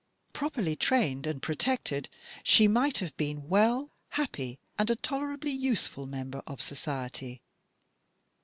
Properly 0.33 0.75
trained 0.75 1.27
and 1.27 1.43
protected, 1.43 2.09
she 2.41 2.67
might 2.67 2.97
have 2.97 3.15
been 3.17 3.47
well, 3.47 3.91
happy, 4.09 4.57
and 4.75 4.89
a 4.89 4.95
tolerably 4.95 5.51
useful 5.51 6.07
member 6.07 6.41
of 6.47 6.59
society. 6.59 7.43